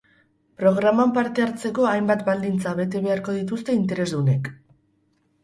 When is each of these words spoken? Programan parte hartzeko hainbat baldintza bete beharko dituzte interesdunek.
Programan 0.61 1.11
parte 1.17 1.43
hartzeko 1.45 1.85
hainbat 1.89 2.23
baldintza 2.31 2.73
bete 2.81 3.03
beharko 3.05 3.37
dituzte 3.37 3.77
interesdunek. 3.83 4.53